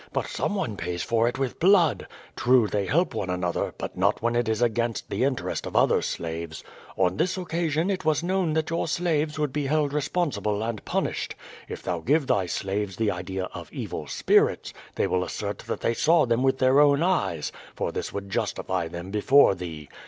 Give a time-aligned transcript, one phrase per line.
[0.11, 2.07] "But someone pays for it with blood.
[2.35, 6.01] True, they help one another, but not when it is against the interest of other
[6.01, 6.63] slaves.
[6.97, 11.35] On this occasion it was known that your slaves would be held responsible and punished.
[11.69, 15.93] If thou give thy slaves the idea of evil spirits, they will assert that they
[15.93, 19.87] saw them with their own eyes, for this would justify them before thee.